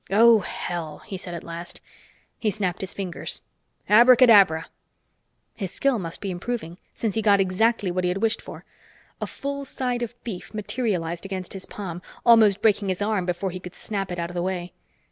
[0.09, 1.79] "Oh, hell!" he said at last.
[2.39, 3.41] He snapped his fingers.
[3.87, 4.65] "Abracadabra!"
[5.53, 8.65] His skill must be improving, since he got exactly what he had wished for.
[9.21, 13.59] A full side of beef materialized against his palm, almost breaking his arm before he
[13.59, 14.73] could snap it out of the way.